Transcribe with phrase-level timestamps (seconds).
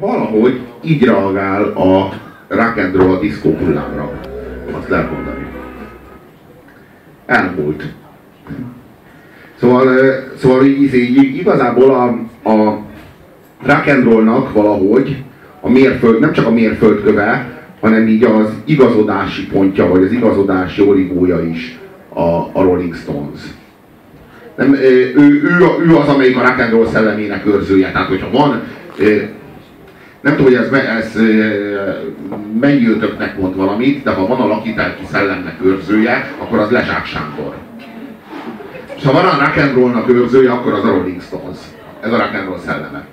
[0.00, 2.12] valahogy így reagál a
[2.48, 4.10] rock and roll a diszkó hullámra.
[4.78, 5.46] Azt lehet mondani.
[7.26, 7.84] Elmúlt.
[9.60, 9.88] Szóval,
[10.36, 12.04] szóval így, így, igazából a,
[12.50, 12.78] a
[13.66, 15.22] rock and rollnak valahogy
[15.60, 21.42] a mérföld, nem csak a mérföldköve, hanem így az igazodási pontja, vagy az igazodási origója
[21.42, 21.78] is
[22.08, 22.20] a,
[22.52, 23.40] a Rolling Stones.
[24.56, 25.42] Nem, ő, ő,
[25.86, 27.90] ő, az, amelyik a rock and roll szellemének őrzője.
[27.92, 28.62] Tehát, hogyha van,
[30.20, 31.20] nem tudom, hogy ez, ez
[32.60, 37.06] mennyiőtöknek mond valamit, de ha van a lakitelki szellemnek őrzője, akkor az Lezsák.
[38.96, 41.58] És ha van a rock and rollnak őrzője, akkor az a Rolling Stones.
[42.00, 43.04] Ez a rock and roll szelleme.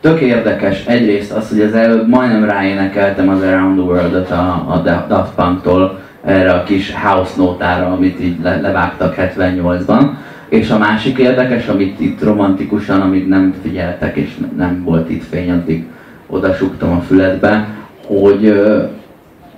[0.00, 4.82] Tök érdekes egyrészt az, hogy az előbb majdnem ráénekeltem az Around the World-ot a, a
[5.08, 10.10] Daft Punk-tól erre a kis house nótára, amit így le, levágtak 78-ban.
[10.48, 15.50] És a másik érdekes, amit itt romantikusan, amit nem figyeltek és nem volt itt fény,
[15.50, 15.84] addig
[16.30, 17.68] odasuktam a füledbe,
[18.06, 18.62] hogy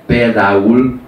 [0.07, 1.01] például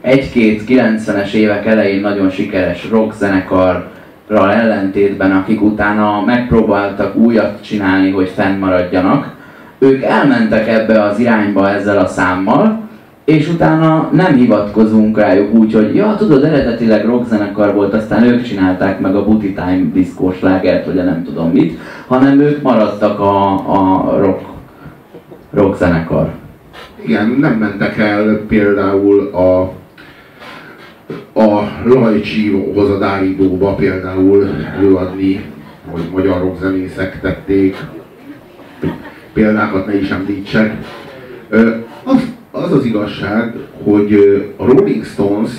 [0.00, 8.28] egy-két 90-es évek elején nagyon sikeres rock zenekarral ellentétben, akik utána megpróbáltak újat csinálni, hogy
[8.28, 9.34] fennmaradjanak,
[9.78, 12.80] ők elmentek ebbe az irányba ezzel a számmal,
[13.24, 19.00] és utána nem hivatkozunk rájuk úgy, hogy ja, tudod, eredetileg rockzenekar volt, aztán ők csinálták
[19.00, 24.16] meg a Booty Time diszkós lágert, vagy nem tudom mit, hanem ők maradtak a, a
[24.18, 24.51] rock,
[25.52, 26.30] rockzenekar.
[27.04, 29.72] Igen, nem mentek el például a
[31.34, 35.44] a Lajcsi hozadáridóba például előadni,
[35.90, 37.76] hogy magyar rockzenészek tették,
[39.32, 40.76] példákat ne is említsek.
[42.04, 44.14] Az az az igazság, hogy
[44.56, 45.50] a Rolling Stones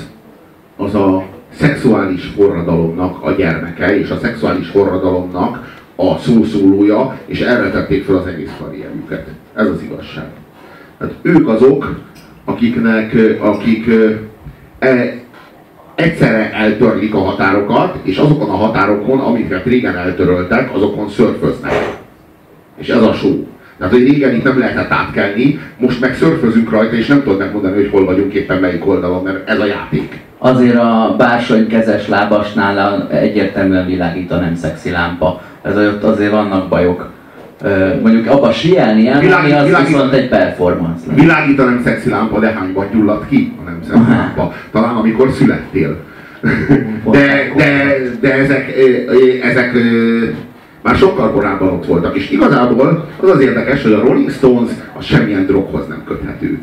[0.77, 8.03] az a szexuális forradalomnak a gyermeke, és a szexuális forradalomnak a szószólója, és erre tették
[8.03, 9.27] fel az egész karrierjüket.
[9.53, 10.27] Ez az igazság.
[10.99, 11.99] Hát ők azok,
[12.45, 13.85] akiknek, akik
[14.79, 15.13] e,
[15.95, 21.97] egyszerre eltörlik a határokat, és azokon a határokon, amiket régen eltöröltek, azokon szörföznek.
[22.77, 23.45] És ez a show.
[23.77, 27.75] Tehát, hogy régen itt nem lehetett átkelni, most meg szörfözünk rajta, és nem tudod megmondani,
[27.75, 30.19] hogy hol vagyunk éppen melyik oldalon, mert ez a játék.
[30.45, 35.41] Azért a bársony kezes lábasnál egyértelműen világít a nem szexi lámpa.
[35.61, 37.09] Ez ott azért vannak bajok.
[38.01, 41.03] Mondjuk abba sielni el, világít, az világít, viszont egy performance.
[41.07, 41.17] Lesz.
[41.19, 44.53] Világít a nem szexi lámpa, de hányban gyulladt ki a nem szexi lámpa?
[44.71, 45.97] Talán amikor születtél.
[47.11, 48.73] De, de, de ezek,
[49.43, 49.71] ezek
[50.81, 55.05] már sokkal korábban ott voltak, és igazából az az érdekes, hogy a Rolling Stones az
[55.05, 56.59] semmilyen droghoz nem köthető.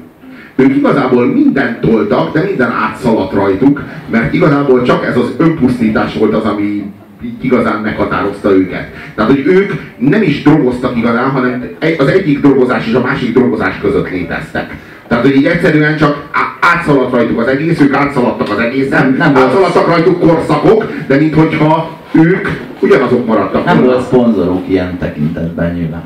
[0.56, 6.34] Ők igazából mindent toltak, de minden átszaladt rajtuk, mert igazából csak ez az önpusztítás volt
[6.34, 6.92] az, ami
[7.40, 8.86] igazán meghatározta őket.
[9.14, 11.68] Tehát, hogy ők nem is drogoztak igazán, hanem
[11.98, 14.76] az egyik drogozás és a másik drogozás között léteztek.
[15.08, 16.28] Tehát, hogy így egyszerűen csak
[16.60, 21.98] átszaladt rajtuk az egész, ők átszaladtak az egészen, nem, nem átszaladtak rajtuk korszakok, de minthogyha
[22.12, 22.48] ők
[22.80, 23.64] ugyanazok maradtak.
[23.64, 26.02] Nem volt szponzoruk ilyen tekintetben nyilván.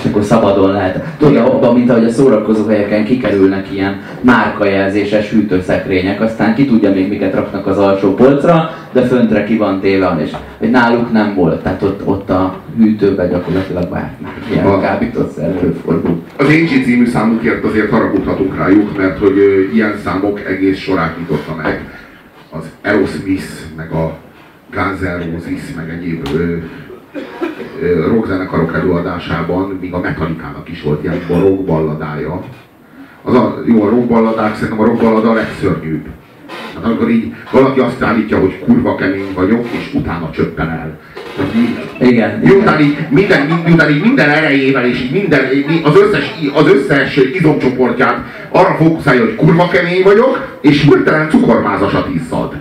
[0.00, 1.04] És akkor szabadon lehet.
[1.18, 7.08] Tudod, abban, mint ahogy a szórakozó helyeken kikerülnek ilyen márkajelzéses hűtőszekrények, aztán ki tudja még
[7.08, 11.62] miket raknak az alsó polcra, de föntre ki van téve, és hogy náluk nem volt.
[11.62, 14.12] Tehát ott, ott a hűtőben gyakorlatilag már,
[14.50, 16.22] ilyen a, kábítószer előfordul.
[16.36, 21.84] Az Angie című számukért azért haragudhatunk rájuk, mert hogy ilyen számok egész sorát nyitotta meg.
[22.50, 23.44] Az Aerosmith,
[23.76, 24.16] meg a
[24.70, 26.28] Guns N' Roses, meg egyéb
[28.08, 32.42] rockzenekarok előadásában, míg a Metallica-nak is volt ilyen rockballadája.
[33.22, 36.06] Az a, jó, a rockballadák szerintem a rockballada a legszörnyűbb.
[36.74, 40.98] Hát amikor így valaki azt állítja, hogy kurva kemény vagyok, és utána csöppen el.
[41.56, 42.38] Így, igen.
[42.44, 45.48] Miután így minden, miután így minden erejével és így minden,
[45.82, 48.18] az összes, az összes izomcsoportját
[48.48, 52.54] arra fókuszálja, hogy kurva kemény vagyok, és hirtelen cukormázasat iszad.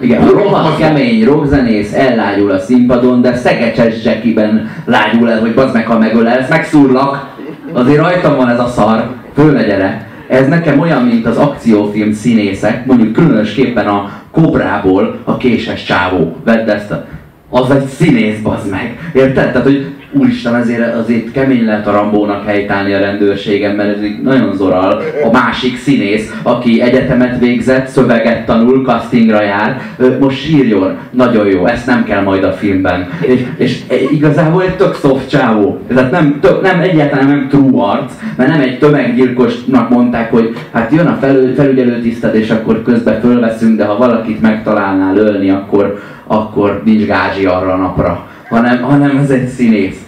[0.00, 5.74] Igen, a rohadt kemény rockzenész ellágyul a színpadon, de szegecses zsekiben lágyul el, hogy bazd
[5.74, 7.34] meg, ha megölelsz, megszúrlak.
[7.72, 10.08] Azért rajtam van ez a szar, fölne gyere.
[10.28, 16.36] Ez nekem olyan, mint az akciófilm színészek, mondjuk különösképpen a Kobrából a késes csávó.
[16.44, 17.04] Vedd ezt a...
[17.50, 19.10] Az egy színész, bazd meg.
[19.12, 19.52] Érted?
[19.52, 24.56] Tehát, hogy úristen, azért, azért kemény lehet a Rambónak helytállni a rendőrségen, mert ez nagyon
[24.56, 25.02] zoral.
[25.24, 29.80] A másik színész, aki egyetemet végzett, szöveget tanul, castingra jár,
[30.20, 30.96] most sírjon.
[31.10, 33.08] Nagyon jó, ezt nem kell majd a filmben.
[33.20, 35.80] És, és igazából egy tök soft csávó.
[35.88, 40.92] Tehát nem, tök, nem egyáltalán nem true arc, mert nem egy tömeggyilkosnak mondták, hogy hát
[40.92, 45.98] jön a felül, felügyelő tiszted, és akkor közben fölveszünk, de ha valakit megtalálnál ölni, akkor,
[46.26, 50.00] akkor nincs gázsi arra a napra hanem, hanem ez egy színész.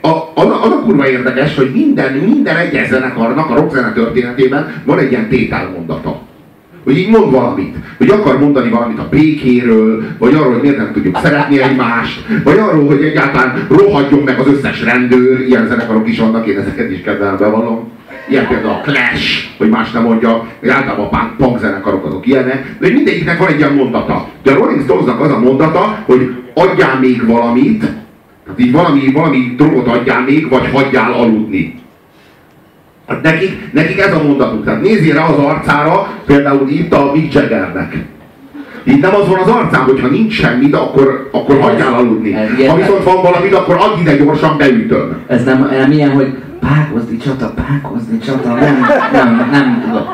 [0.00, 4.82] a, az, a, az a kurva érdekes, hogy minden, minden egyes zenekarnak a rockzene történetében
[4.84, 6.20] van egy ilyen tételmondata.
[6.84, 7.76] Hogy így mond valamit.
[7.98, 12.58] Hogy akar mondani valamit a békéről, vagy arról, hogy miért nem tudjuk szeretni egymást, vagy
[12.58, 17.00] arról, hogy egyáltalán rohadjon meg az összes rendőr, ilyen zenekarok is vannak, én ezeket is
[17.00, 17.90] kedvelem, bevallom.
[18.28, 22.26] Ilyen például a Clash, hogy más nem mondja, hogy általában a punk, punk zenekarok azok
[22.26, 24.28] ilyenek, de mindegyiknek van egy ilyen mondata.
[24.42, 27.78] De a Rolling Stonesnak az a mondata, hogy adjál még valamit,
[28.44, 31.74] tehát így valami, valami drogot adjál még, vagy hagyjál aludni.
[33.08, 34.64] Hát nekik, nekik ez a mondatuk.
[34.64, 37.96] Tehát nézzél rá az arcára, például itt a Mick Jaggernek.
[38.82, 42.32] Itt nem az van az arcán, hogy ha nincs semmit, akkor, akkor hagyjál aludni.
[42.66, 45.16] Ha viszont van valamit, akkor add ide gyorsan, beütöm.
[45.26, 46.32] Ez nem, nem ilyen, hogy
[46.68, 50.06] pákozni csata, pákozni csata, nem, nem, nem tudom.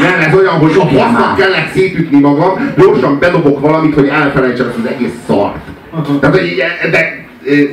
[0.00, 4.78] Nem, ez olyan, hogy a fasznak kellett szétütni magam, gyorsan bedobok valamit, hogy elfelejtsem ezt
[4.78, 5.64] az egész szart.
[6.20, 7.26] Tehát, hogy, de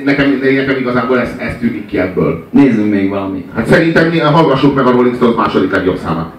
[0.05, 2.47] nekem, nekem igazából ez, ez tűnik ki ebből.
[2.49, 3.45] Nézzünk még valamit.
[3.55, 6.33] Hát szerintem hallgassuk meg a Rolling Stones második legjobb számát.